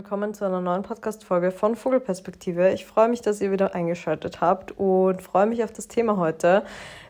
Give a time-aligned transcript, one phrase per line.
[0.00, 2.70] willkommen zu einer neuen Podcast-Folge von Vogelperspektive.
[2.70, 6.62] Ich freue mich, dass ihr wieder eingeschaltet habt und freue mich auf das Thema heute.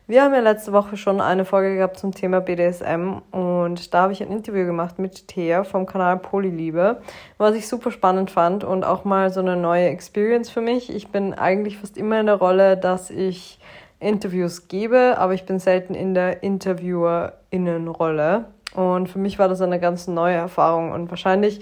[0.08, 4.12] Wir haben ja letzte Woche schon eine Folge gehabt zum Thema BDSM und da habe
[4.12, 7.00] ich ein Interview gemacht mit Thea vom Kanal Polyliebe,
[7.38, 10.92] was ich super spannend fand und auch mal so eine neue Experience für mich.
[10.92, 13.60] Ich bin eigentlich fast immer in der Rolle, dass ich
[14.00, 18.46] Interviews gebe, aber ich bin selten in der Interviewerinnenrolle.
[18.74, 21.60] Und für mich war das eine ganz neue Erfahrung und wahrscheinlich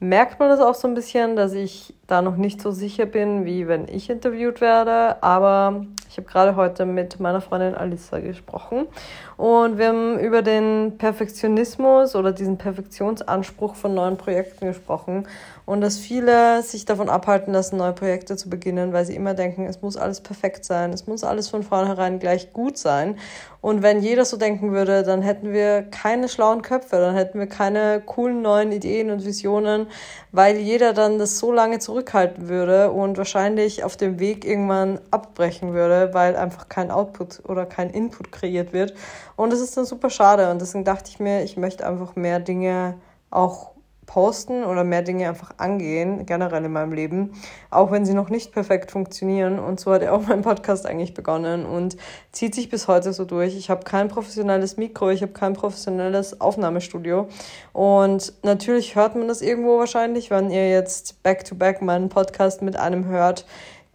[0.00, 3.44] merkt man das auch so ein bisschen, dass ich da noch nicht so sicher bin,
[3.44, 5.22] wie wenn ich interviewt werde.
[5.22, 8.88] Aber ich habe gerade heute mit meiner Freundin Alissa gesprochen
[9.36, 15.28] und wir haben über den Perfektionismus oder diesen Perfektionsanspruch von neuen Projekten gesprochen
[15.66, 19.66] und dass viele sich davon abhalten lassen, neue Projekte zu beginnen, weil sie immer denken,
[19.66, 23.16] es muss alles perfekt sein, es muss alles von vornherein gleich gut sein.
[23.60, 27.46] Und wenn jeder so denken würde, dann hätten wir keine schlauen Köpfe, dann hätten wir
[27.46, 29.86] keine coolen neuen Ideen und Visionen,
[30.32, 35.74] weil jeder dann das so lange zurückhalten würde und wahrscheinlich auf dem Weg irgendwann abbrechen
[35.74, 38.94] würde, weil einfach kein Output oder kein Input kreiert wird.
[39.36, 40.50] Und das ist dann super schade.
[40.50, 42.94] Und deswegen dachte ich mir, ich möchte einfach mehr Dinge
[43.30, 43.70] auch
[44.10, 47.32] posten oder mehr Dinge einfach angehen, generell in meinem Leben,
[47.70, 49.60] auch wenn sie noch nicht perfekt funktionieren.
[49.60, 51.96] Und so hat ja auch mein Podcast eigentlich begonnen und
[52.32, 53.56] zieht sich bis heute so durch.
[53.56, 57.28] Ich habe kein professionelles Mikro, ich habe kein professionelles Aufnahmestudio.
[57.72, 62.76] Und natürlich hört man das irgendwo wahrscheinlich, wenn ihr jetzt back-to-back -back meinen Podcast mit
[62.76, 63.46] einem hört,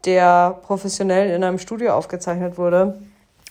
[0.05, 2.97] der professionell in einem Studio aufgezeichnet wurde.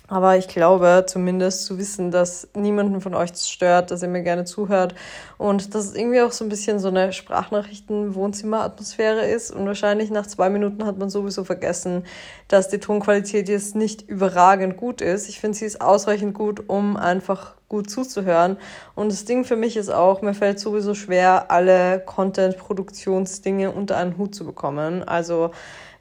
[0.06, 4.44] Aber ich glaube zumindest zu wissen, dass niemanden von euch stört, dass ihr mir gerne
[4.44, 4.94] zuhört
[5.38, 9.50] und dass es irgendwie auch so ein bisschen so eine Sprachnachrichten-Wohnzimmer-Atmosphäre ist.
[9.50, 12.04] Und wahrscheinlich nach zwei Minuten hat man sowieso vergessen,
[12.48, 15.30] dass die Tonqualität jetzt nicht überragend gut ist.
[15.30, 18.58] Ich finde, sie ist ausreichend gut, um einfach gut zuzuhören.
[18.94, 24.18] Und das Ding für mich ist auch, mir fällt sowieso schwer, alle Content-Produktionsdinge unter einen
[24.18, 25.02] Hut zu bekommen.
[25.02, 25.50] Also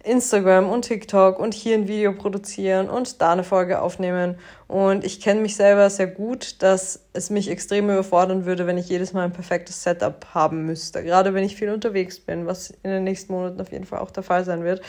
[0.04, 4.36] Instagram und TikTok und hier ein Video produzieren und da eine Folge aufnehmen.
[4.68, 8.90] Und ich kenne mich selber sehr gut, dass es mich extrem überfordern würde, wenn ich
[8.90, 11.04] jedes Mal ein perfektes Setup haben müsste.
[11.04, 14.12] Gerade wenn ich viel unterwegs bin, was in den nächsten Monaten auf jeden Fall auch
[14.12, 14.82] der Fall sein wird,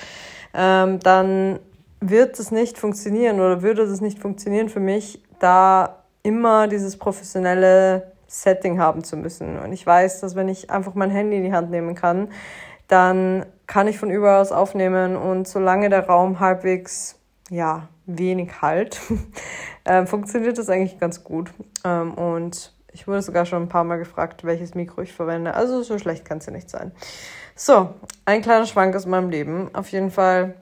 [0.52, 1.60] ähm, dann
[2.00, 8.12] wird es nicht funktionieren oder würde es nicht funktionieren für mich, da immer dieses professionelle
[8.26, 9.58] Setting haben zu müssen.
[9.58, 12.28] Und ich weiß, dass wenn ich einfach mein Handy in die Hand nehmen kann,
[12.88, 17.18] dann kann ich von überall aus aufnehmen und solange der Raum halbwegs,
[17.50, 19.00] ja, wenig halt,
[19.84, 21.52] äh, funktioniert das eigentlich ganz gut.
[21.84, 25.54] Ähm, und ich wurde sogar schon ein paar Mal gefragt, welches Mikro ich verwende.
[25.54, 26.92] Also so schlecht kann es ja nicht sein.
[27.56, 29.70] So, ein kleiner Schwank aus meinem Leben.
[29.74, 30.54] Auf jeden Fall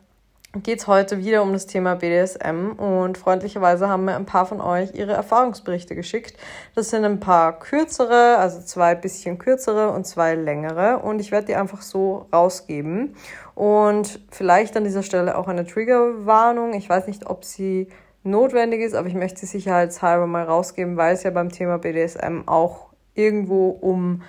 [0.55, 4.61] geht es heute wieder um das Thema BDSM und freundlicherweise haben mir ein paar von
[4.61, 6.37] euch ihre Erfahrungsberichte geschickt.
[6.75, 11.47] Das sind ein paar kürzere, also zwei bisschen kürzere und zwei längere und ich werde
[11.47, 13.17] die einfach so rausgeben
[13.55, 16.75] und vielleicht an dieser Stelle auch eine Triggerwarnung.
[16.75, 17.89] Ich weiß nicht, ob sie
[18.23, 22.43] notwendig ist, aber ich möchte sie sicherheitshalber mal rausgeben, weil es ja beim Thema BDSM
[22.47, 24.23] auch irgendwo um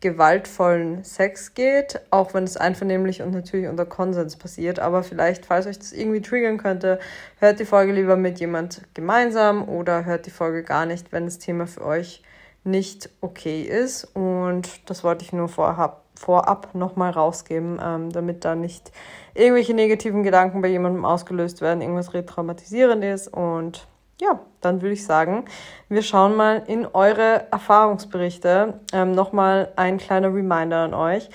[0.00, 4.78] gewaltvollen Sex geht, auch wenn es einvernehmlich und natürlich unter Konsens passiert.
[4.78, 7.00] Aber vielleicht, falls euch das irgendwie triggern könnte,
[7.38, 11.38] hört die Folge lieber mit jemand gemeinsam oder hört die Folge gar nicht, wenn das
[11.38, 12.22] Thema für euch
[12.62, 14.04] nicht okay ist.
[14.04, 18.92] Und das wollte ich nur vorab, vorab nochmal rausgeben, ähm, damit da nicht
[19.34, 23.88] irgendwelche negativen Gedanken bei jemandem ausgelöst werden, irgendwas retraumatisierendes und
[24.20, 25.44] ja, dann würde ich sagen,
[25.88, 28.80] wir schauen mal in eure Erfahrungsberichte.
[28.92, 31.30] Ähm, Nochmal ein kleiner Reminder an euch.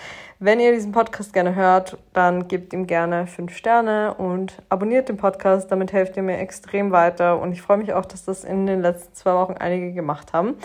[0.45, 5.15] Wenn ihr diesen Podcast gerne hört, dann gebt ihm gerne fünf Sterne und abonniert den
[5.15, 5.71] Podcast.
[5.71, 7.39] Damit helft ihr mir extrem weiter.
[7.39, 10.55] Und ich freue mich auch, dass das in den letzten zwei Wochen einige gemacht haben.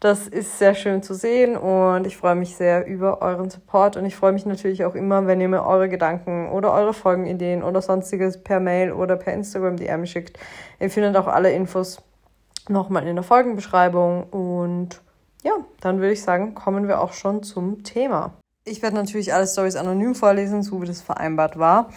[0.00, 3.98] Das ist sehr schön zu sehen und ich freue mich sehr über euren Support.
[3.98, 7.62] Und ich freue mich natürlich auch immer, wenn ihr mir eure Gedanken oder eure Folgenideen
[7.62, 10.38] oder sonstiges per Mail oder per Instagram DM schickt.
[10.80, 12.00] Ihr findet auch alle Infos
[12.70, 14.30] nochmal in der Folgenbeschreibung.
[14.30, 15.02] Und
[15.42, 18.32] ja, dann würde ich sagen, kommen wir auch schon zum Thema.
[18.68, 21.88] Ich werde natürlich alle Stories anonym vorlesen, so wie das vereinbart war.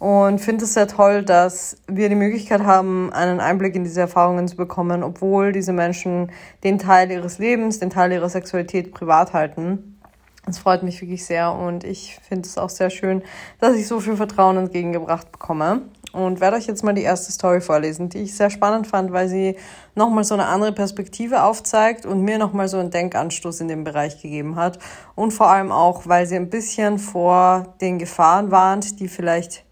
[0.00, 4.48] Und finde es sehr toll, dass wir die Möglichkeit haben, einen Einblick in diese Erfahrungen
[4.48, 6.32] zu bekommen, obwohl diese Menschen
[6.64, 10.00] den Teil ihres Lebens, den Teil ihrer Sexualität privat halten.
[10.46, 13.22] Das freut mich wirklich sehr und ich finde es auch sehr schön,
[13.60, 15.82] dass ich so viel Vertrauen entgegengebracht bekomme
[16.16, 19.28] und werde euch jetzt mal die erste Story vorlesen, die ich sehr spannend fand, weil
[19.28, 19.56] sie
[19.94, 24.22] nochmal so eine andere Perspektive aufzeigt und mir nochmal so einen Denkanstoß in dem Bereich
[24.22, 24.78] gegeben hat.
[25.14, 29.64] Und vor allem auch, weil sie ein bisschen vor den Gefahren warnt, die vielleicht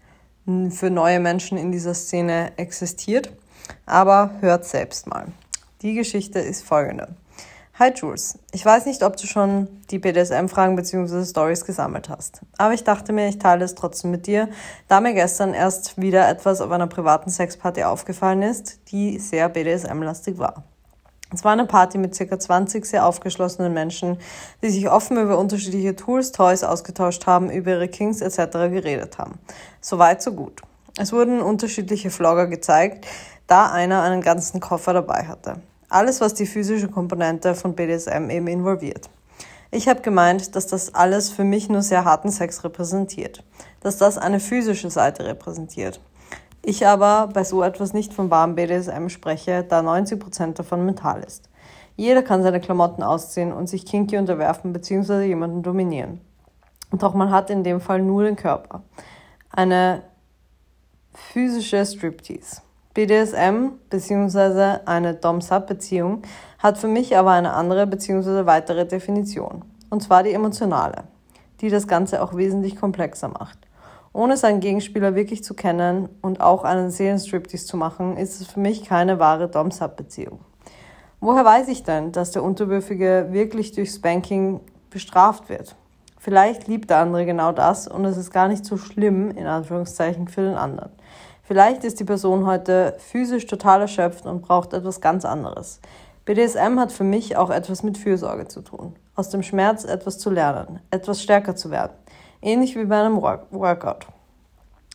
[0.45, 3.31] für neue Menschen in dieser Szene existiert.
[3.87, 5.25] Aber hört selbst mal.
[5.81, 7.15] Die Geschichte ist folgende.
[7.77, 11.25] Hi Jules, ich weiß nicht, ob du schon die BDSM-Fragen bzw.
[11.25, 14.47] Stories gesammelt hast, aber ich dachte mir, ich teile es trotzdem mit dir,
[14.87, 20.37] da mir gestern erst wieder etwas auf einer privaten Sexparty aufgefallen ist, die sehr BDSM-lastig
[20.37, 20.63] war.
[21.33, 22.39] Es war eine Party mit ca.
[22.39, 24.19] 20 sehr aufgeschlossenen Menschen,
[24.63, 28.53] die sich offen über unterschiedliche Tools, Toys ausgetauscht haben, über ihre Kings etc.
[28.71, 29.37] geredet haben.
[29.81, 30.61] Soweit, so gut.
[30.97, 33.05] Es wurden unterschiedliche Vlogger gezeigt,
[33.47, 35.57] da einer einen ganzen Koffer dabei hatte.
[35.95, 39.09] Alles, was die physische Komponente von BDSM eben involviert.
[39.71, 43.45] Ich habe gemeint, dass das alles für mich nur sehr harten Sex repräsentiert,
[43.79, 46.01] dass das eine physische Seite repräsentiert.
[46.61, 51.47] Ich aber bei so etwas nicht von wahrem BDSM spreche, da 90% davon mental ist.
[51.95, 55.23] Jeder kann seine Klamotten ausziehen und sich kinky unterwerfen bzw.
[55.23, 56.19] jemanden dominieren.
[56.91, 58.83] Doch man hat in dem Fall nur den Körper.
[59.49, 60.03] Eine
[61.13, 62.64] physische Striptease.
[62.95, 64.79] BDSM bzw.
[64.85, 66.21] eine Dom-Sub-Beziehung
[66.59, 68.45] hat für mich aber eine andere bzw.
[68.45, 69.65] weitere Definition.
[69.89, 71.03] Und zwar die emotionale,
[71.59, 73.59] die das Ganze auch wesentlich komplexer macht.
[74.13, 78.61] Ohne seinen Gegenspieler wirklich zu kennen und auch einen Seelenstriptease zu machen, ist es für
[78.61, 80.39] mich keine wahre Dom-Sub-Beziehung.
[81.19, 85.75] Woher weiß ich denn, dass der Unterwürfige wirklich durch Spanking bestraft wird?
[86.17, 90.29] Vielleicht liebt der andere genau das und es ist gar nicht so schlimm, in Anführungszeichen,
[90.29, 90.91] für den anderen.
[91.47, 95.79] Vielleicht ist die Person heute physisch total erschöpft und braucht etwas ganz anderes.
[96.25, 98.95] BDSM hat für mich auch etwas mit Fürsorge zu tun.
[99.13, 101.93] Aus dem Schmerz etwas zu lernen, etwas stärker zu werden.
[102.41, 104.07] Ähnlich wie bei einem Workout.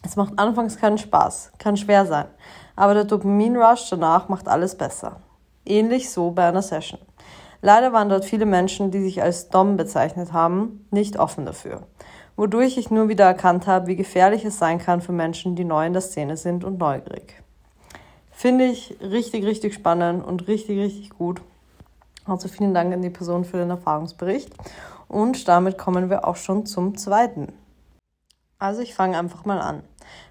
[0.02, 2.26] Es macht anfangs keinen Spaß, kann schwer sein,
[2.74, 5.20] aber der Dopamin-Rush danach macht alles besser.
[5.64, 6.98] Ähnlich so bei einer Session.
[7.62, 11.82] Leider waren dort viele Menschen, die sich als Dom bezeichnet haben, nicht offen dafür
[12.40, 15.84] wodurch ich nur wieder erkannt habe, wie gefährlich es sein kann für Menschen, die neu
[15.84, 17.34] in der Szene sind und neugierig.
[18.30, 21.42] Finde ich richtig, richtig spannend und richtig, richtig gut.
[22.24, 24.54] Also vielen Dank an die Person für den Erfahrungsbericht.
[25.06, 27.52] Und damit kommen wir auch schon zum zweiten.
[28.58, 29.82] Also ich fange einfach mal an.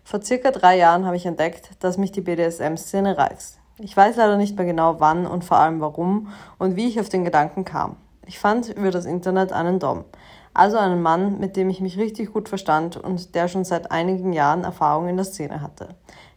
[0.03, 3.59] Vor circa drei Jahren habe ich entdeckt, dass mich die BDSM-Szene reizt.
[3.77, 7.09] Ich weiß leider nicht mehr genau wann und vor allem warum und wie ich auf
[7.09, 7.97] den Gedanken kam.
[8.25, 10.05] Ich fand über das Internet einen Dom.
[10.53, 14.33] Also einen Mann, mit dem ich mich richtig gut verstand und der schon seit einigen
[14.33, 15.89] Jahren Erfahrung in der Szene hatte.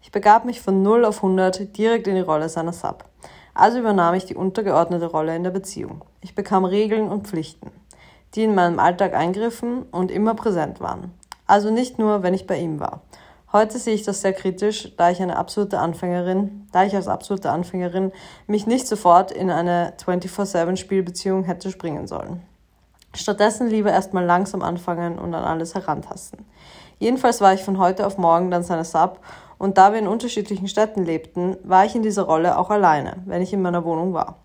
[0.02, 3.04] Ich begab mich von 0 auf 100 direkt in die Rolle seiner Sub.
[3.54, 6.04] Also übernahm ich die untergeordnete Rolle in der Beziehung.
[6.20, 7.70] Ich bekam Regeln und Pflichten,
[8.34, 11.12] die in meinem Alltag eingriffen und immer präsent waren.
[11.46, 13.02] Also nicht nur, wenn ich bei ihm war.
[13.52, 17.50] Heute sehe ich das sehr kritisch, da ich eine absolute Anfängerin, da ich als absolute
[17.50, 18.12] Anfängerin
[18.46, 22.40] mich nicht sofort in eine 24/7 Spielbeziehung hätte springen sollen.
[23.14, 26.46] Stattdessen lieber erstmal langsam anfangen und an alles herantasten.
[26.98, 29.20] Jedenfalls war ich von heute auf morgen dann seine Sub
[29.58, 33.42] und da wir in unterschiedlichen Städten lebten, war ich in dieser Rolle auch alleine, wenn
[33.42, 34.36] ich in meiner Wohnung war.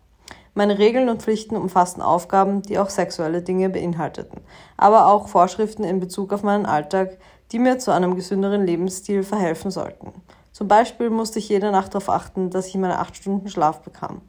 [0.54, 4.42] Meine Regeln und Pflichten umfassten Aufgaben, die auch sexuelle Dinge beinhalteten,
[4.76, 7.18] aber auch Vorschriften in Bezug auf meinen Alltag,
[7.52, 10.14] die mir zu einem gesünderen Lebensstil verhelfen sollten.
[10.52, 14.22] Zum Beispiel musste ich jede Nacht darauf achten, dass ich meine acht Stunden Schlaf bekam.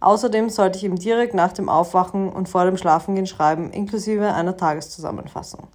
[0.00, 4.56] Außerdem sollte ich ihm direkt nach dem Aufwachen und vor dem Schlafengehen schreiben, inklusive einer
[4.56, 5.68] Tageszusammenfassung,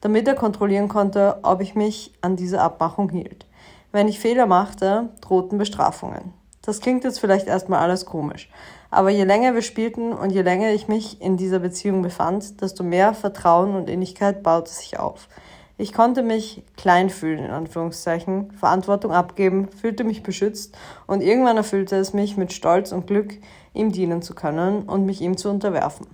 [0.00, 3.46] damit er kontrollieren konnte, ob ich mich an diese Abmachung hielt.
[3.92, 6.34] Wenn ich Fehler machte, drohten Bestrafungen.
[6.62, 8.50] Das klingt jetzt vielleicht erstmal alles komisch,
[8.90, 12.82] aber je länger wir spielten und je länger ich mich in dieser Beziehung befand, desto
[12.82, 15.28] mehr Vertrauen und Innigkeit baute sich auf.
[15.78, 20.74] Ich konnte mich klein fühlen, in Anführungszeichen, Verantwortung abgeben, fühlte mich beschützt
[21.06, 23.34] und irgendwann erfüllte es mich mit Stolz und Glück,
[23.74, 26.06] ihm dienen zu können und mich ihm zu unterwerfen.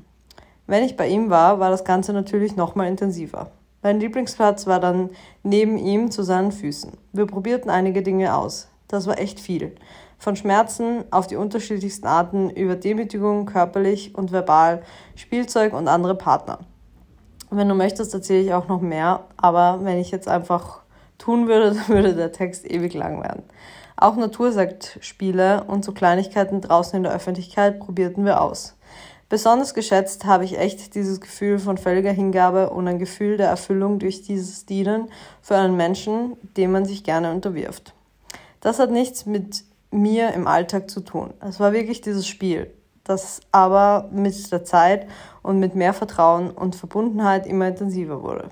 [0.67, 3.53] Wenn ich bei ihm war, war das Ganze natürlich nochmal intensiver.
[3.83, 5.11] Mein Lieblingsplatz war dann
[5.45, 6.93] neben ihm zu seinen Füßen.
[7.13, 8.69] Wir probierten einige Dinge aus.
[8.89, 9.77] Das war echt viel.
[10.19, 14.83] Von Schmerzen auf die unterschiedlichsten Arten über Demütigung körperlich und verbal,
[15.15, 16.61] Spielzeug und andere Partner.
[17.55, 20.81] Wenn du möchtest, erzähle ich auch noch mehr, aber wenn ich jetzt einfach
[21.19, 23.43] tun würde, dann würde der Text ewig lang werden.
[23.97, 28.75] Auch Natursektspiele und so Kleinigkeiten draußen in der Öffentlichkeit probierten wir aus.
[29.29, 33.99] Besonders geschätzt habe ich echt dieses Gefühl von völliger Hingabe und ein Gefühl der Erfüllung
[33.99, 35.09] durch dieses Dienen
[35.43, 37.93] für einen Menschen, dem man sich gerne unterwirft.
[38.61, 41.35] Das hat nichts mit mir im Alltag zu tun.
[41.41, 42.73] Es war wirklich dieses Spiel,
[43.05, 45.07] das aber mit der Zeit
[45.43, 48.49] und mit mehr Vertrauen und Verbundenheit immer intensiver wurde.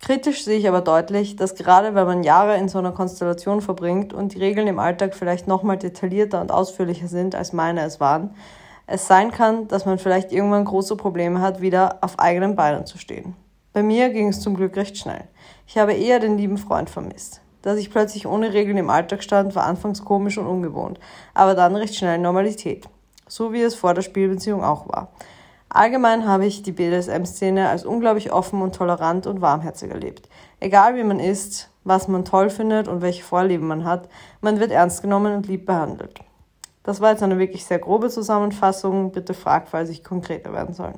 [0.00, 4.12] Kritisch sehe ich aber deutlich, dass gerade wenn man Jahre in so einer Konstellation verbringt
[4.12, 8.34] und die Regeln im Alltag vielleicht nochmal detaillierter und ausführlicher sind, als meine es waren,
[8.86, 12.98] es sein kann, dass man vielleicht irgendwann große Probleme hat, wieder auf eigenen Beinen zu
[12.98, 13.34] stehen.
[13.72, 15.24] Bei mir ging es zum Glück recht schnell.
[15.66, 17.40] Ich habe eher den lieben Freund vermisst.
[17.62, 21.00] Dass ich plötzlich ohne Regeln im Alltag stand, war anfangs komisch und ungewohnt,
[21.32, 22.86] aber dann recht schnell Normalität.
[23.34, 25.08] So wie es vor der Spielbeziehung auch war.
[25.68, 30.28] Allgemein habe ich die BDSM-Szene als unglaublich offen und tolerant und warmherzig erlebt.
[30.60, 34.08] Egal wie man ist, was man toll findet und welche Vorlieben man hat,
[34.40, 36.20] man wird ernst genommen und lieb behandelt.
[36.84, 39.10] Das war jetzt eine wirklich sehr grobe Zusammenfassung.
[39.10, 40.92] Bitte frag, falls ich konkreter werden soll.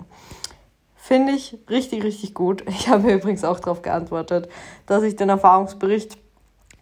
[0.95, 2.65] Finde ich richtig, richtig gut.
[2.69, 4.51] Ich habe übrigens auch darauf geantwortet,
[4.85, 6.19] dass ich den Erfahrungsbericht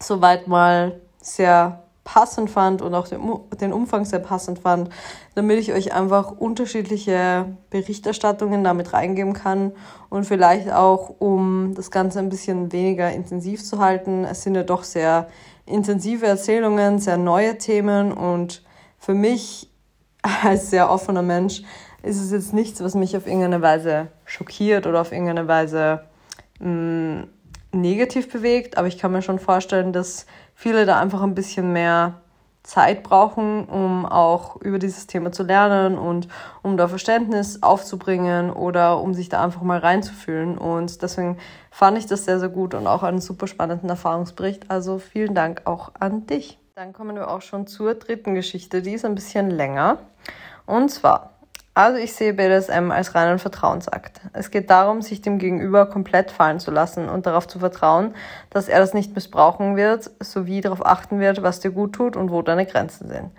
[0.00, 4.90] soweit mal sehr passend fand und auch den Umfang sehr passend fand,
[5.34, 9.72] damit ich euch einfach unterschiedliche Berichterstattungen damit reingeben kann
[10.10, 14.24] und vielleicht auch, um das Ganze ein bisschen weniger intensiv zu halten.
[14.24, 15.28] Es sind ja doch sehr
[15.66, 18.62] intensive Erzählungen, sehr neue Themen und
[18.98, 19.70] für mich
[20.42, 21.62] als sehr offener Mensch
[22.02, 26.04] ist es jetzt nichts, was mich auf irgendeine Weise schockiert oder auf irgendeine Weise
[26.60, 27.28] mh, mm,
[27.72, 32.20] negativ bewegt, aber ich kann mir schon vorstellen, dass viele da einfach ein bisschen mehr
[32.64, 36.28] Zeit brauchen, um auch über dieses Thema zu lernen und
[36.62, 40.56] um da Verständnis aufzubringen oder um sich da einfach mal reinzufühlen.
[40.56, 41.36] Und deswegen
[41.70, 44.70] fand ich das sehr, sehr gut und auch einen super spannenden Erfahrungsbericht.
[44.70, 46.58] Also vielen Dank auch an dich.
[46.74, 48.80] Dann kommen wir auch schon zur dritten Geschichte.
[48.80, 49.98] Die ist ein bisschen länger.
[50.66, 51.33] Und zwar
[51.74, 54.20] also ich sehe BDSM als reinen Vertrauensakt.
[54.32, 58.14] Es geht darum, sich dem Gegenüber komplett fallen zu lassen und darauf zu vertrauen,
[58.50, 62.30] dass er das nicht missbrauchen wird, sowie darauf achten wird, was dir gut tut und
[62.30, 63.30] wo deine Grenzen sind.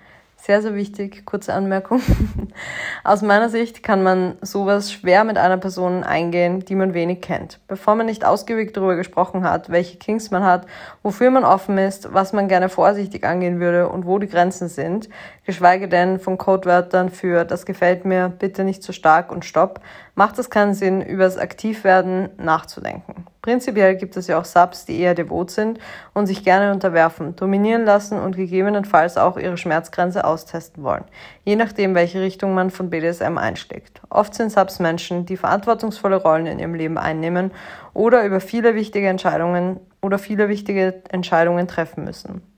[0.45, 2.03] Sehr, sehr wichtig, kurze Anmerkung.
[3.03, 7.59] Aus meiner Sicht kann man sowas schwer mit einer Person eingehen, die man wenig kennt.
[7.67, 10.67] Bevor man nicht ausgiebig darüber gesprochen hat, welche Kings man hat,
[11.01, 15.09] wofür man offen ist, was man gerne vorsichtig angehen würde und wo die Grenzen sind,
[15.45, 19.79] geschweige denn von Codewörtern für das gefällt mir, bitte nicht zu stark und stopp,
[20.15, 23.25] macht es keinen Sinn, über das Aktivwerden nachzudenken.
[23.41, 25.77] Prinzipiell gibt es ja auch Subs, die eher devot sind
[26.15, 31.03] und sich gerne unterwerfen, dominieren lassen und gegebenenfalls auch ihre Schmerzgrenze austesten wollen,
[31.43, 34.01] je nachdem, welche Richtung man von BDSM einschlägt.
[34.09, 37.51] Oft sind Subs Menschen, die verantwortungsvolle Rollen in ihrem Leben einnehmen
[37.93, 42.54] oder über viele wichtige Entscheidungen oder viele wichtige Entscheidungen treffen müssen.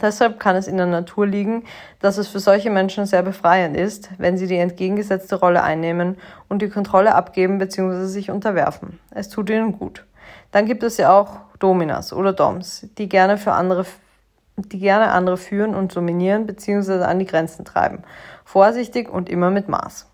[0.00, 1.64] Deshalb kann es in der Natur liegen,
[2.00, 6.16] dass es für solche Menschen sehr befreiend ist, wenn sie die entgegengesetzte Rolle einnehmen
[6.48, 8.06] und die Kontrolle abgeben bzw.
[8.06, 8.98] sich unterwerfen.
[9.10, 10.06] Es tut ihnen gut.
[10.50, 13.84] Dann gibt es ja auch Dominas oder Doms, die gerne für andere
[14.56, 17.04] die gerne andere führen und dominieren bzw.
[17.04, 18.02] an die Grenzen treiben.
[18.44, 20.06] Vorsichtig und immer mit Maß.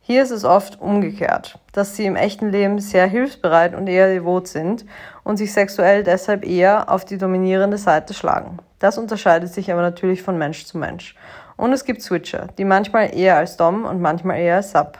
[0.00, 4.48] Hier ist es oft umgekehrt, dass sie im echten Leben sehr hilfsbereit und eher devot
[4.48, 4.84] sind
[5.22, 8.58] und sich sexuell deshalb eher auf die dominierende Seite schlagen.
[8.82, 11.14] Das unterscheidet sich aber natürlich von Mensch zu Mensch.
[11.56, 14.98] Und es gibt Switcher, die manchmal eher als Dom und manchmal eher als Sub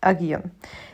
[0.00, 0.52] agieren.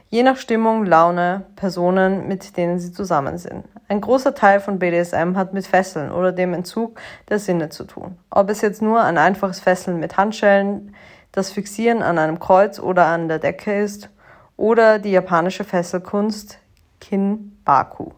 [0.08, 3.66] Je nach Stimmung, Laune, Personen, mit denen sie zusammen sind.
[3.88, 8.16] Ein großer Teil von BDSM hat mit Fesseln oder dem Entzug der Sinne zu tun.
[8.30, 10.94] Ob es jetzt nur ein einfaches Fesseln mit Handschellen,
[11.32, 14.08] das Fixieren an einem Kreuz oder an der Decke ist,
[14.56, 16.56] oder die japanische Fesselkunst
[17.00, 18.12] Kin Baku.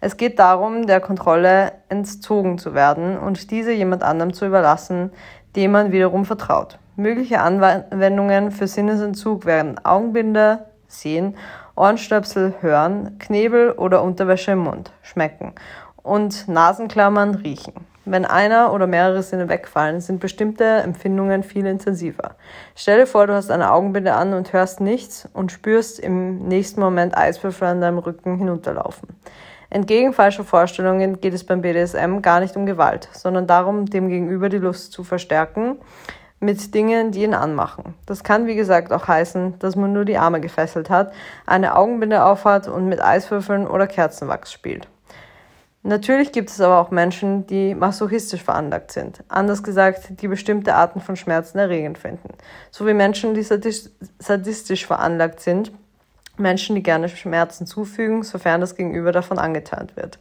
[0.00, 5.10] Es geht darum, der Kontrolle entzogen zu werden und diese jemand anderem zu überlassen,
[5.56, 6.78] dem man wiederum vertraut.
[6.94, 11.36] Mögliche Anwendungen für Sinnesentzug wären Augenbinder, sehen,
[11.74, 15.54] Ohrenstöpsel, hören, Knebel oder Unterwäsche im Mund, schmecken
[16.02, 17.74] und Nasenklammern, riechen.
[18.04, 22.36] Wenn einer oder mehrere Sinne wegfallen, sind bestimmte Empfindungen viel intensiver.
[22.74, 26.80] Stell dir vor, du hast eine Augenbinde an und hörst nichts und spürst im nächsten
[26.80, 29.08] Moment Eiswürfel an deinem Rücken hinunterlaufen.
[29.70, 34.48] Entgegen falscher Vorstellungen geht es beim BDSM gar nicht um Gewalt, sondern darum, dem Gegenüber
[34.48, 35.76] die Lust zu verstärken
[36.40, 37.94] mit Dingen, die ihn anmachen.
[38.06, 41.12] Das kann, wie gesagt, auch heißen, dass man nur die Arme gefesselt hat,
[41.46, 44.88] eine Augenbinde aufhat und mit Eiswürfeln oder Kerzenwachs spielt.
[45.82, 49.22] Natürlich gibt es aber auch Menschen, die masochistisch veranlagt sind.
[49.28, 52.30] Anders gesagt, die bestimmte Arten von Schmerzen erregend finden.
[52.70, 55.72] So wie Menschen, die sadistisch veranlagt sind
[56.38, 60.18] Menschen, die gerne Schmerzen zufügen, sofern das Gegenüber davon angetan wird.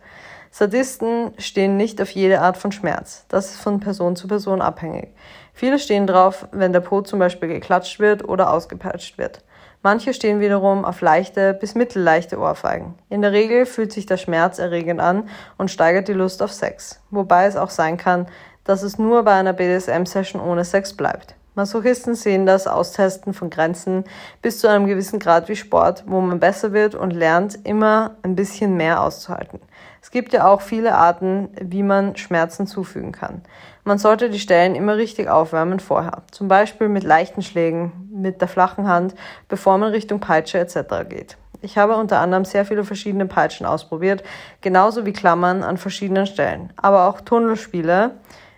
[0.52, 3.26] Sadisten stehen nicht auf jede Art von Schmerz.
[3.28, 5.10] Das ist von Person zu Person abhängig.
[5.54, 9.44] Viele stehen drauf, wenn der Po zum Beispiel geklatscht wird oder ausgepeitscht wird.
[9.84, 12.96] Manche stehen wiederum auf leichte bis mittelleichte Ohrfeigen.
[13.10, 17.02] In der Regel fühlt sich der Schmerz erregend an und steigert die Lust auf Sex.
[17.12, 18.28] Wobei es auch sein kann,
[18.64, 21.36] dass es nur bei einer BDSM-Session ohne Sex bleibt.
[21.58, 24.04] Masochisten sehen das Austesten von Grenzen
[24.44, 28.36] bis zu einem gewissen Grad wie Sport, wo man besser wird und lernt, immer ein
[28.36, 29.60] bisschen mehr auszuhalten.
[30.00, 33.42] Es gibt ja auch viele Arten, wie man Schmerzen zufügen kann.
[33.84, 38.48] Man sollte die Stellen immer richtig aufwärmen vorher, zum Beispiel mit leichten Schlägen, mit der
[38.48, 39.16] flachen Hand,
[39.48, 41.10] bevor man Richtung Peitsche etc.
[41.10, 41.38] geht.
[41.64, 44.24] Ich habe unter anderem sehr viele verschiedene Peitschen ausprobiert,
[44.62, 48.12] genauso wie Klammern an verschiedenen Stellen, aber auch Tunnelspiele,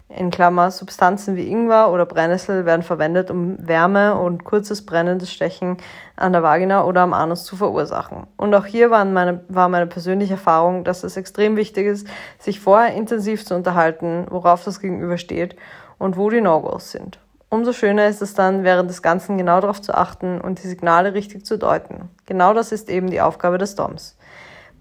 [0.10, 5.78] in Klammer Substanzen wie Ingwer oder Brennnessel werden verwendet, um Wärme und kurzes brennendes Stechen
[6.16, 8.26] an der Vagina oder am Anus zu verursachen.
[8.36, 12.08] Und auch hier war meine, war meine persönliche Erfahrung, dass es extrem wichtig ist,
[12.40, 15.56] sich vorher intensiv zu unterhalten, worauf das Gegenüber steht
[16.00, 17.20] und wo die No-Gos sind.
[17.52, 21.14] Umso schöner ist es dann, während des Ganzen genau darauf zu achten und die Signale
[21.14, 22.10] richtig zu deuten.
[22.26, 24.18] Genau das ist eben die Aufgabe des DOMs.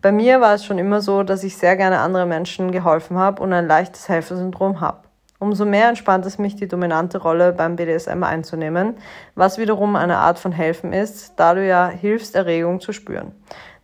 [0.00, 3.42] Bei mir war es schon immer so, dass ich sehr gerne anderen Menschen geholfen habe
[3.42, 5.07] und ein leichtes Helfersyndrom habe.
[5.40, 8.96] Umso mehr entspannt es mich, die dominante Rolle beim BDSM einzunehmen,
[9.36, 13.32] was wiederum eine Art von Helfen ist, da du ja hilfst, Erregung zu spüren.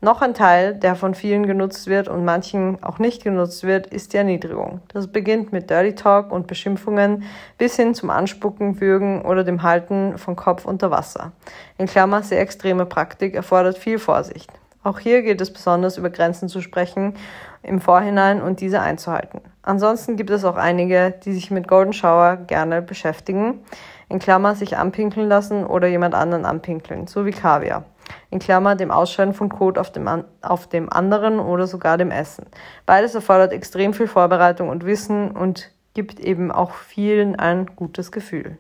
[0.01, 4.13] Noch ein Teil, der von vielen genutzt wird und manchen auch nicht genutzt wird, ist
[4.13, 4.81] die Erniedrigung.
[4.89, 7.23] Das beginnt mit Dirty Talk und Beschimpfungen
[7.57, 11.33] bis hin zum Anspucken, Würgen oder dem Halten von Kopf unter Wasser.
[11.79, 14.51] In Klammer sehr extreme Praktik erfordert viel Vorsicht.
[14.83, 17.15] Auch hier geht es besonders über Grenzen zu sprechen
[17.63, 19.41] im Vorhinein und diese einzuhalten.
[19.65, 23.65] Ansonsten gibt es auch einige, die sich mit Golden Shower gerne beschäftigen,
[24.11, 27.85] in Klammer sich anpinkeln lassen oder jemand anderen anpinkeln, so wie Kaviar.
[28.31, 32.47] In Klammer dem Ausscheiden von Kot auf dem, auf dem anderen oder sogar dem Essen.
[32.85, 38.59] Beides erfordert extrem viel Vorbereitung und Wissen und gibt eben auch vielen ein gutes Gefühl.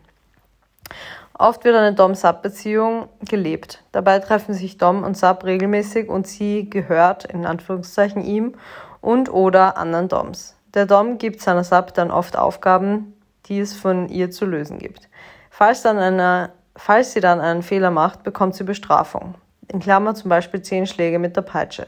[1.37, 3.83] Oft wird eine Dom-Sub-Beziehung gelebt.
[3.93, 8.55] Dabei treffen sich Dom und Sub regelmäßig und sie gehört, in Anführungszeichen, ihm
[9.01, 10.54] und oder anderen Doms.
[10.75, 13.15] Der Dom gibt seiner Sub dann oft Aufgaben,
[13.47, 15.09] die es von ihr zu lösen gibt.
[15.51, 19.37] Falls, dann eine, falls sie dann einen Fehler macht, bekommt sie Bestrafung.
[19.69, 21.87] In Klammer zum Beispiel zehn Schläge mit der Peitsche.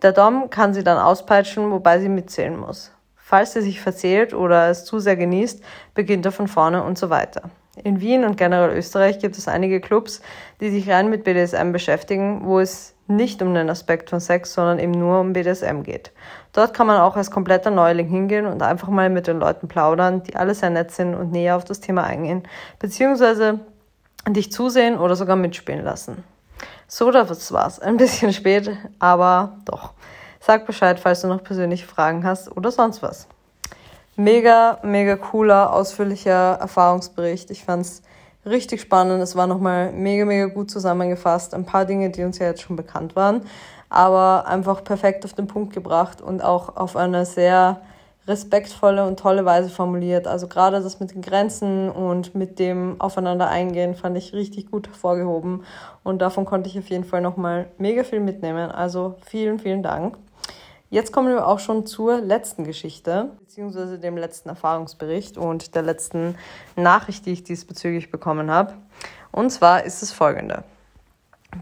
[0.00, 2.90] Der Dom kann sie dann auspeitschen, wobei sie mitzählen muss.
[3.16, 5.62] Falls sie sich verzählt oder es zu sehr genießt,
[5.94, 7.50] beginnt er von vorne und so weiter.
[7.84, 10.20] In Wien und generell Österreich gibt es einige Clubs,
[10.60, 14.78] die sich rein mit BDSM beschäftigen, wo es nicht um den Aspekt von Sex, sondern
[14.78, 16.12] eben nur um BDSM geht.
[16.52, 20.22] Dort kann man auch als kompletter Neuling hingehen und einfach mal mit den Leuten plaudern,
[20.22, 22.42] die alle sehr nett sind und näher auf das Thema eingehen,
[22.78, 23.60] beziehungsweise
[24.28, 26.24] dich zusehen oder sogar mitspielen lassen.
[26.86, 27.80] So, das war's.
[27.80, 29.94] Ein bisschen spät, aber doch.
[30.40, 33.28] Sag Bescheid, falls du noch persönliche Fragen hast oder sonst was.
[34.16, 37.50] Mega, mega cooler, ausführlicher Erfahrungsbericht.
[37.50, 38.02] Ich fand's
[38.46, 39.22] richtig spannend.
[39.22, 41.54] Es war nochmal mega, mega gut zusammengefasst.
[41.54, 43.42] Ein paar Dinge, die uns ja jetzt schon bekannt waren,
[43.88, 47.82] aber einfach perfekt auf den Punkt gebracht und auch auf eine sehr
[48.26, 50.26] respektvolle und tolle Weise formuliert.
[50.28, 54.86] Also gerade das mit den Grenzen und mit dem Aufeinander eingehen fand ich richtig gut
[54.86, 55.64] hervorgehoben
[56.04, 58.70] und davon konnte ich auf jeden Fall nochmal mega viel mitnehmen.
[58.70, 60.16] Also vielen, vielen Dank.
[60.92, 66.34] Jetzt kommen wir auch schon zur letzten Geschichte, beziehungsweise dem letzten Erfahrungsbericht und der letzten
[66.76, 68.74] Nachricht, die ich diesbezüglich bekommen habe.
[69.30, 70.64] Und zwar ist es folgende.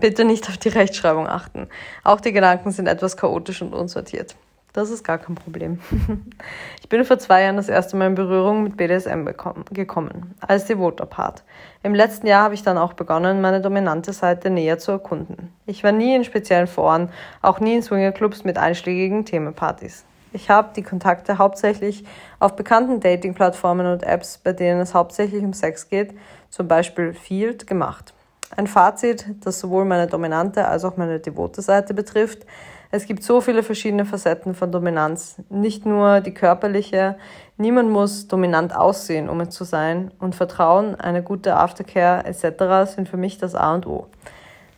[0.00, 1.68] Bitte nicht auf die Rechtschreibung achten.
[2.02, 4.34] Auch die Gedanken sind etwas chaotisch und unsortiert.
[4.72, 5.80] Das ist gar kein Problem.
[6.80, 9.24] ich bin vor zwei Jahren das erste Mal in Berührung mit BDSM
[9.72, 11.42] gekommen, als devoter Part.
[11.82, 15.52] Im letzten Jahr habe ich dann auch begonnen, meine dominante Seite näher zu erkunden.
[15.66, 17.10] Ich war nie in speziellen Foren,
[17.42, 20.04] auch nie in Swingerclubs mit einschlägigen Themenpartys.
[20.32, 22.04] Ich habe die Kontakte hauptsächlich
[22.38, 26.14] auf bekannten Dating-Plattformen und Apps, bei denen es hauptsächlich um Sex geht,
[26.50, 28.14] zum Beispiel Field, gemacht.
[28.56, 32.46] Ein Fazit, das sowohl meine dominante als auch meine devote Seite betrifft,
[32.92, 35.36] es gibt so viele verschiedene Facetten von Dominanz.
[35.48, 37.16] Nicht nur die körperliche.
[37.56, 40.10] Niemand muss dominant aussehen, um es zu sein.
[40.18, 42.92] Und Vertrauen, eine gute Aftercare etc.
[42.92, 44.06] sind für mich das A und O.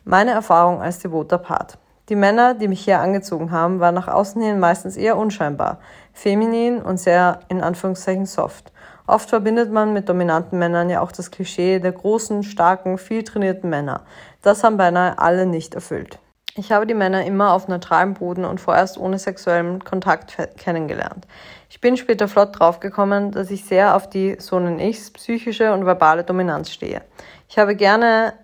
[0.05, 1.79] Meine Erfahrung als devoter Part.
[2.11, 5.79] Die Männer, die mich hier angezogen haben, waren nach außen hin meistens eher unscheinbar,
[6.13, 8.73] feminin und sehr in Anführungszeichen soft.
[9.07, 13.71] Oft verbindet man mit dominanten Männern ja auch das Klischee der großen, starken, viel trainierten
[13.71, 14.03] Männer.
[14.43, 16.19] Das haben beinahe alle nicht erfüllt.
[16.55, 21.27] Ich habe die Männer immer auf neutralem Boden und vorerst ohne sexuellen Kontakt kennengelernt.
[21.71, 25.87] Ich bin später flott draufgekommen, dass ich sehr auf die, so nenne ich's, psychische und
[25.87, 27.01] verbale Dominanz stehe.
[27.49, 28.35] Ich habe gerne,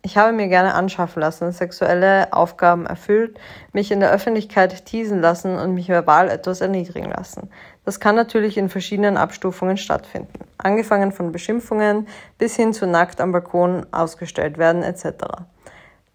[0.00, 3.38] ich habe mir gerne anschaffen lassen, sexuelle Aufgaben erfüllt,
[3.74, 7.50] mich in der Öffentlichkeit teasen lassen und mich verbal etwas erniedrigen lassen.
[7.84, 10.46] Das kann natürlich in verschiedenen Abstufungen stattfinden.
[10.56, 15.44] Angefangen von Beschimpfungen bis hin zu nackt am Balkon ausgestellt werden etc.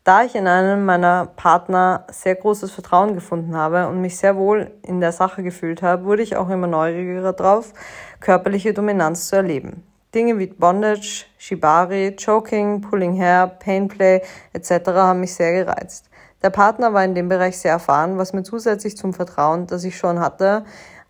[0.07, 4.71] Da ich in einem meiner Partner sehr großes Vertrauen gefunden habe und mich sehr wohl
[4.81, 7.73] in der Sache gefühlt habe, wurde ich auch immer neugieriger drauf,
[8.21, 9.83] körperliche Dominanz zu erleben.
[10.15, 14.21] Dinge wie Bondage, Shibari, Choking, Pulling Hair, Painplay
[14.53, 14.91] etc.
[14.91, 16.09] haben mich sehr gereizt.
[16.41, 19.97] Der Partner war in dem Bereich sehr erfahren, was mir zusätzlich zum Vertrauen, das ich
[19.97, 20.63] schon hatte,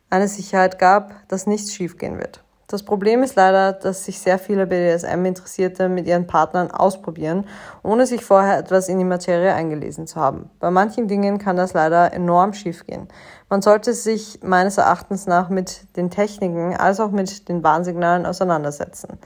[0.10, 2.44] eine Sicherheit gab, dass nichts schiefgehen wird.
[2.70, 7.48] Das Problem ist leider, dass sich sehr viele BDSM-Interessierte mit ihren Partnern ausprobieren,
[7.82, 10.50] ohne sich vorher etwas in die Materie eingelesen zu haben.
[10.60, 13.08] Bei manchen Dingen kann das leider enorm schiefgehen.
[13.50, 19.18] Man sollte sich meines Erachtens nach mit den Techniken als auch mit den Warnsignalen auseinandersetzen.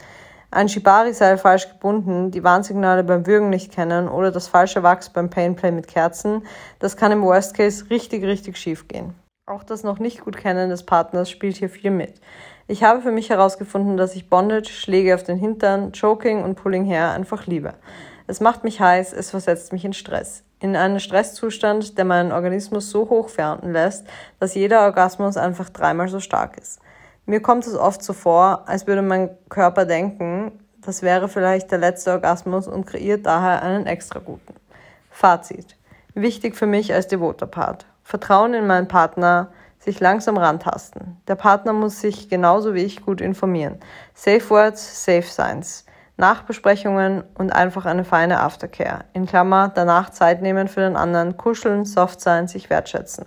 [0.52, 5.32] Ein Shibari-Seil falsch gebunden, die Warnsignale beim Würgen nicht kennen oder das falsche Wachs beim
[5.32, 6.44] Painplay mit Kerzen,
[6.78, 9.16] das kann im Worst Case richtig, richtig schief gehen.
[9.48, 12.22] Auch das noch nicht gut Kennen des Partners spielt hier viel mit.
[12.68, 16.86] Ich habe für mich herausgefunden, dass ich Bondage, Schläge auf den Hintern, Choking und Pulling
[16.86, 17.74] Hair einfach liebe.
[18.28, 20.44] Es macht mich heiß, es versetzt mich in Stress.
[20.60, 24.08] In einen Stresszustand, der meinen Organismus so hoch fernten lässt,
[24.40, 26.80] dass jeder Orgasmus einfach dreimal so stark ist.
[27.26, 31.78] Mir kommt es oft so vor, als würde mein Körper denken, das wäre vielleicht der
[31.78, 34.56] letzte Orgasmus und kreiert daher einen extra guten.
[35.10, 35.78] Fazit.
[36.14, 37.86] Wichtig für mich als devoter Part.
[38.04, 41.18] Vertrauen in meinen Partner, sich langsam rantasten.
[41.28, 43.80] Der Partner muss sich genauso wie ich gut informieren.
[44.14, 45.86] Safe Words, Safe Signs.
[46.18, 49.06] Nachbesprechungen und einfach eine feine Aftercare.
[49.14, 53.26] In Klammer, danach Zeit nehmen für den anderen, kuscheln, soft sein, sich wertschätzen.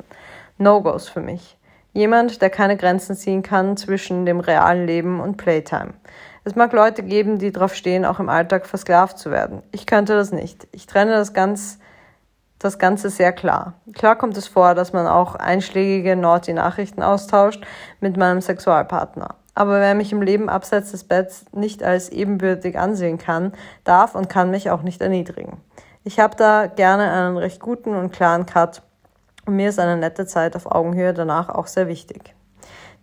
[0.59, 1.59] No-Gos für mich.
[1.93, 5.95] Jemand, der keine Grenzen ziehen kann zwischen dem realen Leben und Playtime.
[6.45, 9.63] Es mag Leute geben, die darauf stehen, auch im Alltag versklavt zu werden.
[9.73, 10.69] Ich könnte das nicht.
[10.71, 11.79] Ich trenne das ganz
[12.65, 13.75] das Ganze sehr klar.
[13.93, 17.65] Klar kommt es vor, dass man auch einschlägige Naughty-Nachrichten austauscht
[18.01, 19.37] mit meinem Sexualpartner.
[19.55, 23.53] Aber wer mich im Leben abseits des Betts nicht als ebenbürtig ansehen kann,
[23.85, 25.61] darf und kann mich auch nicht erniedrigen.
[26.03, 28.83] Ich habe da gerne einen recht guten und klaren Cut
[29.47, 32.35] und mir ist eine nette Zeit auf Augenhöhe danach auch sehr wichtig.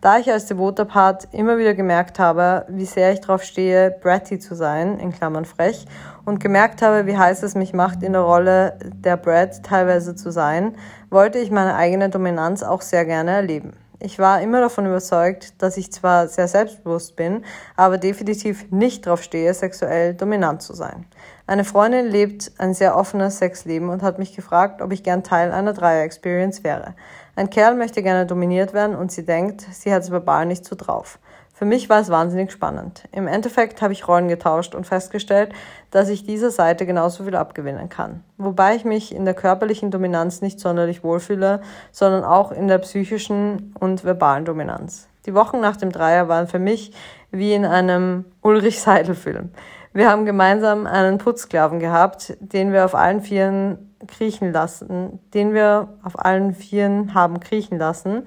[0.02, 4.40] Da ich als devoter Part immer wieder gemerkt habe, wie sehr ich darauf stehe, bratty
[4.40, 5.86] zu sein, in Klammern frech,
[6.24, 10.32] und gemerkt habe, wie heiß es mich macht, in der Rolle der Brat teilweise zu
[10.32, 10.74] sein,
[11.08, 13.74] wollte ich meine eigene Dominanz auch sehr gerne erleben.
[14.00, 17.44] Ich war immer davon überzeugt, dass ich zwar sehr selbstbewusst bin,
[17.76, 21.06] aber definitiv nicht darauf stehe, sexuell dominant zu sein.
[21.46, 25.52] Eine Freundin lebt ein sehr offenes Sexleben und hat mich gefragt, ob ich gern Teil
[25.52, 26.96] einer Dreier-Experience wäre.
[27.34, 30.76] Ein Kerl möchte gerne dominiert werden und sie denkt, sie hat es verbal nicht so
[30.76, 31.18] drauf.
[31.54, 33.04] Für mich war es wahnsinnig spannend.
[33.10, 35.52] Im Endeffekt habe ich Rollen getauscht und festgestellt,
[35.90, 38.22] dass ich dieser Seite genauso viel abgewinnen kann.
[38.36, 43.74] Wobei ich mich in der körperlichen Dominanz nicht sonderlich wohlfühle, sondern auch in der psychischen
[43.80, 45.08] und verbalen Dominanz.
[45.24, 46.92] Die Wochen nach dem Dreier waren für mich
[47.30, 49.50] wie in einem Ulrich Seidel-Film.
[49.94, 55.88] Wir haben gemeinsam einen Putzsklaven gehabt, den wir auf allen Vieren kriechen lassen, den wir
[56.02, 58.24] auf allen Vieren haben kriechen lassen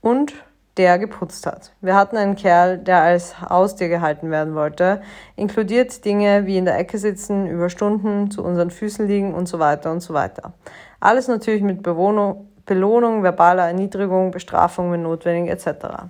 [0.00, 0.34] und
[0.76, 1.72] der geputzt hat.
[1.80, 5.02] Wir hatten einen Kerl, der als Haustier gehalten werden wollte,
[5.36, 9.58] inkludiert Dinge wie in der Ecke sitzen, über Stunden zu unseren Füßen liegen und so
[9.58, 10.52] weiter und so weiter.
[10.98, 16.06] Alles natürlich mit Bewohnung, Belohnung, verbaler Erniedrigung, Bestrafung, wenn notwendig etc.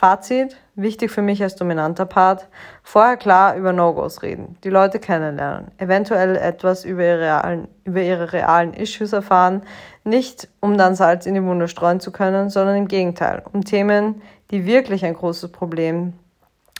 [0.00, 2.48] Fazit, wichtig für mich als dominanter Part,
[2.82, 8.32] vorher klar über No-Gos reden, die Leute kennenlernen, eventuell etwas über ihre, realen, über ihre
[8.32, 9.60] realen Issues erfahren,
[10.02, 14.22] nicht um dann Salz in die Wunde streuen zu können, sondern im Gegenteil, um Themen,
[14.50, 16.14] die wirklich ein großes Problem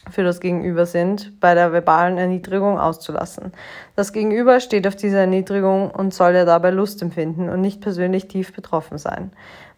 [0.09, 3.53] für das Gegenüber sind, bei der verbalen Erniedrigung auszulassen.
[3.97, 8.29] Das Gegenüber steht auf diese Erniedrigung und soll ja dabei Lust empfinden und nicht persönlich
[8.29, 9.31] tief betroffen sein.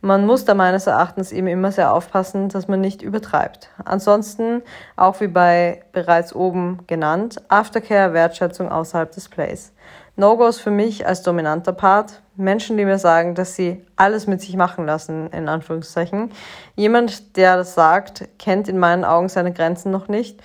[0.05, 3.71] Man muss da meines Erachtens eben immer sehr aufpassen, dass man nicht übertreibt.
[3.85, 4.62] Ansonsten,
[4.97, 9.73] auch wie bei bereits oben genannt, Aftercare, Wertschätzung außerhalb des Plays.
[10.17, 14.57] No-Gos für mich als dominanter Part, Menschen, die mir sagen, dass sie alles mit sich
[14.57, 16.33] machen lassen, in Anführungszeichen.
[16.75, 20.43] Jemand, der das sagt, kennt in meinen Augen seine Grenzen noch nicht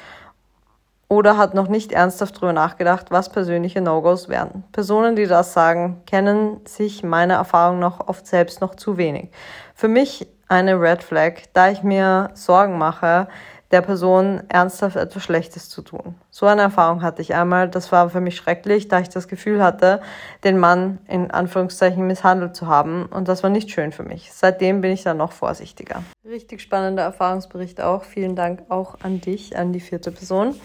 [1.10, 4.64] oder hat noch nicht ernsthaft darüber nachgedacht, was persönliche No-Gos wären.
[4.72, 9.30] Personen, die das sagen, kennen sich meiner Erfahrung noch oft selbst noch zu wenig.
[9.74, 13.28] Für mich eine Red Flag, da ich mir Sorgen mache,
[13.72, 16.16] der Person ernsthaft etwas Schlechtes zu tun.
[16.32, 17.70] So eine Erfahrung hatte ich einmal.
[17.70, 20.02] Das war für mich schrecklich, da ich das Gefühl hatte,
[20.44, 23.08] den Mann in Anführungszeichen misshandelt zu haben.
[23.08, 24.32] Und das war nicht schön für mich.
[24.32, 26.04] Seitdem bin ich dann noch vorsichtiger.
[26.26, 28.04] Richtig spannender Erfahrungsbericht auch.
[28.04, 30.56] Vielen Dank auch an dich, an die vierte Person.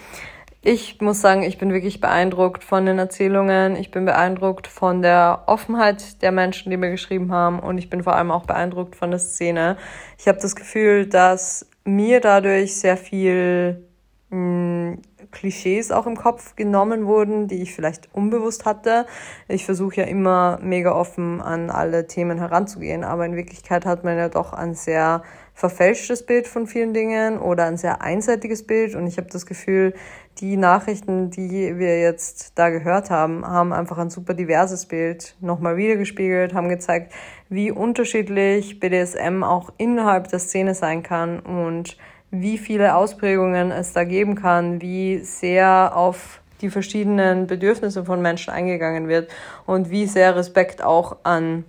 [0.65, 3.75] Ich muss sagen, ich bin wirklich beeindruckt von den Erzählungen.
[3.75, 7.59] Ich bin beeindruckt von der Offenheit der Menschen, die mir geschrieben haben.
[7.59, 9.77] Und ich bin vor allem auch beeindruckt von der Szene.
[10.19, 13.85] Ich habe das Gefühl, dass mir dadurch sehr viel
[14.31, 19.07] mh, hm, Klischees auch im Kopf genommen wurden, die ich vielleicht unbewusst hatte.
[19.49, 24.17] Ich versuche ja immer mega offen an alle Themen heranzugehen, aber in Wirklichkeit hat man
[24.17, 25.23] ja doch ein sehr
[25.55, 29.95] verfälschtes Bild von vielen Dingen oder ein sehr einseitiges Bild und ich habe das Gefühl,
[30.39, 35.77] die Nachrichten, die wir jetzt da gehört haben, haben einfach ein super diverses Bild nochmal
[35.77, 37.13] wiedergespiegelt, haben gezeigt,
[37.51, 41.99] wie unterschiedlich BDSM auch innerhalb der Szene sein kann und
[42.33, 48.53] wie viele Ausprägungen es da geben kann, wie sehr auf die verschiedenen Bedürfnisse von Menschen
[48.53, 49.31] eingegangen wird
[49.67, 51.65] und wie sehr Respekt auch an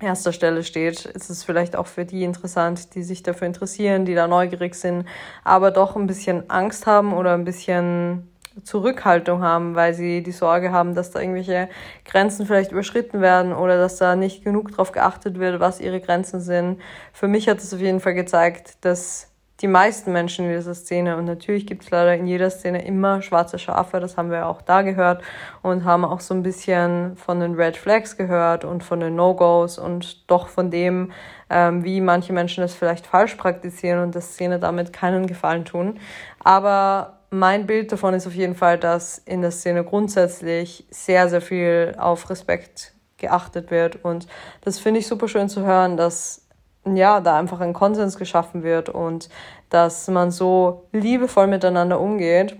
[0.00, 4.14] erster Stelle steht, ist es vielleicht auch für die interessant, die sich dafür interessieren, die
[4.14, 5.06] da neugierig sind,
[5.42, 8.28] aber doch ein bisschen Angst haben oder ein bisschen
[8.62, 11.68] Zurückhaltung haben, weil sie die Sorge haben, dass da irgendwelche
[12.04, 16.40] Grenzen vielleicht überschritten werden oder dass da nicht genug darauf geachtet wird, was ihre Grenzen
[16.40, 16.80] sind.
[17.12, 21.16] Für mich hat es auf jeden Fall gezeigt, dass die meisten Menschen in dieser Szene,
[21.16, 24.60] und natürlich gibt es leider in jeder Szene immer schwarze Schafe, das haben wir auch
[24.60, 25.22] da gehört
[25.62, 29.78] und haben auch so ein bisschen von den Red Flags gehört und von den No-Gos
[29.78, 31.12] und doch von dem,
[31.50, 36.00] ähm, wie manche Menschen das vielleicht falsch praktizieren und der Szene damit keinen Gefallen tun.
[36.42, 41.40] Aber mein Bild davon ist auf jeden Fall, dass in der Szene grundsätzlich sehr, sehr
[41.40, 44.04] viel auf Respekt geachtet wird.
[44.04, 44.26] Und
[44.62, 46.43] das finde ich super schön zu hören, dass
[46.92, 49.28] ja, da einfach ein Konsens geschaffen wird und
[49.70, 52.56] dass man so liebevoll miteinander umgeht.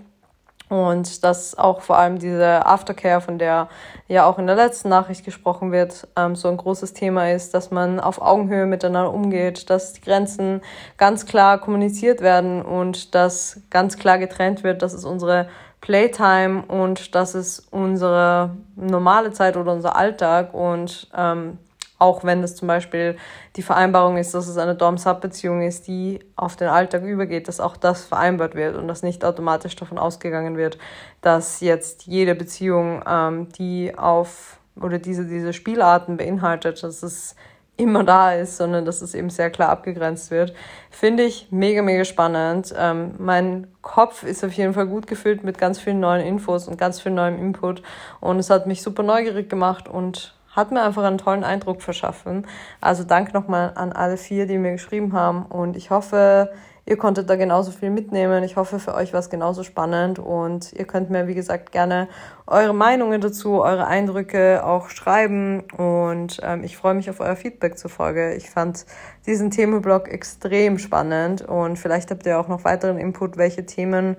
[0.71, 3.69] Und dass auch vor allem diese Aftercare, von der
[4.09, 7.71] ja auch in der letzten Nachricht gesprochen wird, ähm, so ein großes Thema ist, dass
[7.71, 10.63] man auf Augenhöhe miteinander umgeht, dass die Grenzen
[10.97, 15.49] ganz klar kommuniziert werden und dass ganz klar getrennt wird, das ist unsere
[15.83, 21.59] Playtime und das ist unsere normale Zeit oder unser Alltag und ähm,
[21.99, 23.17] auch wenn es zum Beispiel
[23.57, 27.77] die Vereinbarung ist, dass es eine Dom-Sub-Beziehung ist, die auf den Alltag übergeht, dass auch
[27.77, 30.79] das vereinbart wird und dass nicht automatisch davon ausgegangen wird,
[31.21, 37.37] dass jetzt jede Beziehung, ähm, die auf oder diese, diese Spielarten beinhaltet, dass es
[37.77, 40.55] immer da ist, sondern dass es eben sehr klar abgegrenzt wird.
[40.91, 42.73] Finde ich mega, mega spannend.
[42.77, 46.79] Ähm, mein Kopf ist auf jeden Fall gut gefüllt mit ganz vielen neuen Infos und
[46.79, 47.83] ganz viel neuem Input
[48.21, 52.47] und es hat mich super neugierig gemacht und hat mir einfach einen tollen Eindruck verschaffen.
[52.81, 56.53] Also danke nochmal an alle vier, die mir geschrieben haben und ich hoffe,
[56.87, 58.45] ihr konntet da genauso viel mitnehmen.
[58.45, 62.09] Ich hoffe, für euch war es genauso spannend und ihr könnt mir, wie gesagt, gerne
[62.47, 67.79] eure Meinungen dazu, eure Eindrücke auch schreiben und ähm, ich freue mich auf euer Feedback
[67.79, 68.35] zur Folge.
[68.35, 68.85] Ich fand
[69.27, 74.17] diesen Themenblock extrem spannend und vielleicht habt ihr auch noch weiteren Input, welche Themen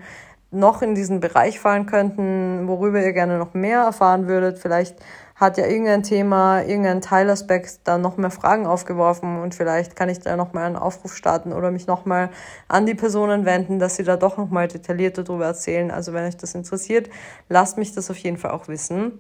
[0.52, 4.58] noch in diesen Bereich fallen könnten, worüber ihr gerne noch mehr erfahren würdet.
[4.58, 4.96] Vielleicht
[5.36, 10.20] hat ja irgendein Thema, irgendein Teilaspekt da noch mehr Fragen aufgeworfen und vielleicht kann ich
[10.20, 12.30] da nochmal einen Aufruf starten oder mich nochmal
[12.70, 15.92] an die Personen wenden, dass sie da doch nochmal detaillierter darüber erzählen.
[15.92, 17.10] Also wenn euch das interessiert,
[17.50, 19.20] lasst mich das auf jeden Fall auch wissen.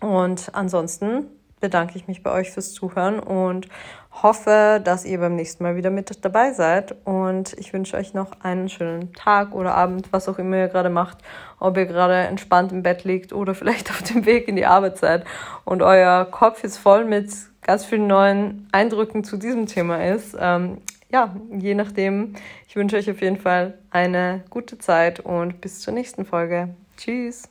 [0.00, 1.26] Und ansonsten
[1.60, 3.68] bedanke ich mich bei euch fürs Zuhören und
[4.12, 6.94] hoffe, dass ihr beim nächsten Mal wieder mit dabei seid.
[7.04, 10.90] Und ich wünsche euch noch einen schönen Tag oder Abend, was auch immer ihr gerade
[10.90, 11.18] macht.
[11.58, 14.98] Ob ihr gerade entspannt im Bett liegt oder vielleicht auf dem Weg in die Arbeit
[14.98, 15.24] seid
[15.64, 17.30] und euer Kopf jetzt voll mit
[17.62, 20.36] ganz vielen neuen Eindrücken zu diesem Thema ist.
[20.38, 20.78] Ähm,
[21.10, 22.34] ja, je nachdem.
[22.68, 26.70] Ich wünsche euch auf jeden Fall eine gute Zeit und bis zur nächsten Folge.
[26.96, 27.48] Tschüss.